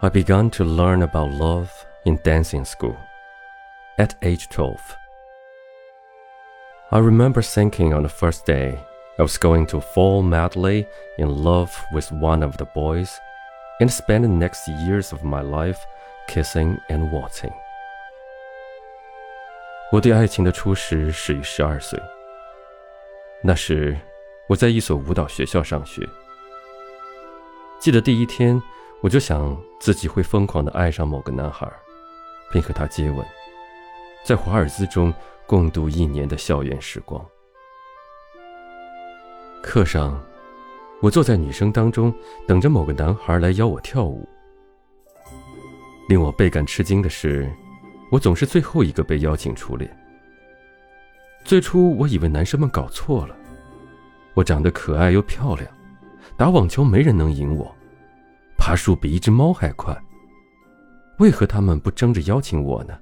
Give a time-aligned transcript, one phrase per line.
[0.00, 1.70] I began to learn about love
[2.04, 2.96] in dancing school
[3.98, 4.76] at age 12.
[6.90, 8.78] I remember thinking on the first day
[9.18, 10.86] I was going to fall madly
[11.18, 13.10] in love with one of the boys
[13.80, 15.78] and spend the next years of my life
[16.28, 17.52] kissing and waltzing.
[19.92, 22.00] 我对爱情的初识始于十二岁。
[23.42, 23.96] 那时，
[24.46, 26.08] 我在一所舞蹈学校上学。
[27.78, 28.60] 记得第一天，
[29.01, 31.71] 我就想自己会疯狂的爱上某个男孩，
[32.51, 33.25] 并和他接吻，
[34.25, 35.13] 在华尔兹中
[35.45, 37.23] 共度一年的校园时光。
[39.61, 40.19] 课上，
[41.01, 42.13] 我坐在女生当中，
[42.47, 44.27] 等着某个男孩来邀我跳舞。
[46.09, 47.51] 令我倍感吃惊的是，
[48.11, 49.87] 我总是最后一个被邀请出列。
[51.43, 53.35] 最初我以为男生们搞错了，
[54.33, 55.67] 我长得可爱又漂亮，
[56.35, 57.73] 打网球没人能赢我。
[58.67, 59.97] 爬树比一只猫还快，
[61.19, 62.93] 为何他们不争着邀请我呢？